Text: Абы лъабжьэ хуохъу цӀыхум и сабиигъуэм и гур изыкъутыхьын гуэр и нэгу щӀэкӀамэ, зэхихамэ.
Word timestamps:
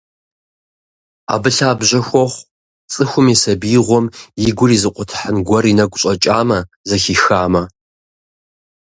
Абы 1.33 1.49
лъабжьэ 1.55 1.99
хуохъу 2.07 2.43
цӀыхум 2.91 3.27
и 3.33 3.35
сабиигъуэм 3.41 4.05
и 4.45 4.45
гур 4.57 4.71
изыкъутыхьын 4.75 5.37
гуэр 5.47 5.65
и 5.71 5.73
нэгу 5.77 5.99
щӀэкӀамэ, 6.01 6.59
зэхихамэ. 6.89 7.63